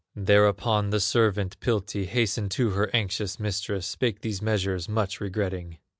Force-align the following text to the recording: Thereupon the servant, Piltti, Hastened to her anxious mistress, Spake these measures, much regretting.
Thereupon 0.15 0.89
the 0.89 0.99
servant, 0.99 1.59
Piltti, 1.59 2.07
Hastened 2.07 2.49
to 2.53 2.71
her 2.71 2.89
anxious 2.91 3.39
mistress, 3.39 3.85
Spake 3.85 4.21
these 4.21 4.41
measures, 4.41 4.89
much 4.89 5.21
regretting. 5.21 5.77